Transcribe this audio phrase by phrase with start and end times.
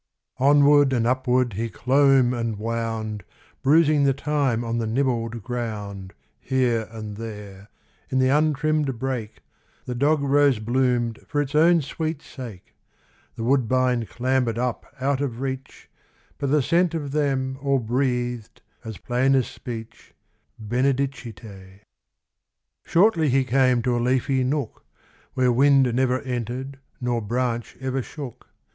[0.39, 3.23] Ill Onward and upward he clomb and wound,
[3.61, 6.13] Bruising the thyme on the nibbled ground
[6.49, 6.49] BROTHER
[6.87, 7.69] BENEDICT 147 Here and there,
[8.09, 9.43] in the untrmimed brake,
[9.85, 12.73] The dog rose bloomed for its own sweet sake;
[13.35, 15.87] The woodbine clambered up out of reach,
[16.39, 20.15] But the scent of them all breathed as plain as speech,
[20.57, 21.43] Benedicite.
[21.45, 21.81] IV
[22.85, 24.83] Shortly he came to a leafy nook,
[25.35, 28.47] Where wind never entered nor branch ever shook.